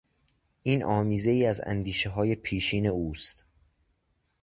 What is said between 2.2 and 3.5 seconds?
پیشین اوست.